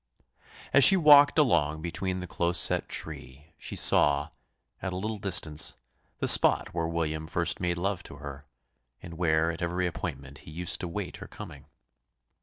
[0.73, 4.29] As she walked along between the close set tree, she saw,
[4.81, 5.75] at a little distance,
[6.17, 8.47] the spot where William first made love to her;
[9.03, 11.67] and where at every appointment he used to wait her coming.